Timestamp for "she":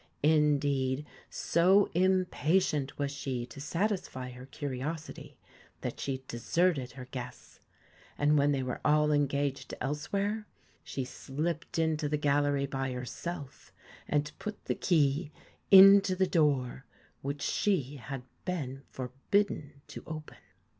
3.11-3.45, 5.99-6.23, 10.83-11.05, 17.43-17.97